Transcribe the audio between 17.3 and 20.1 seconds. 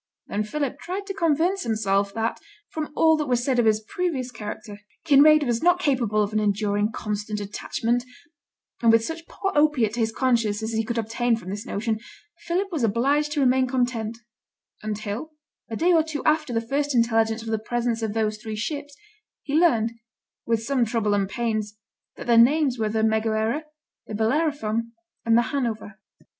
of the presence of those three ships, he learned,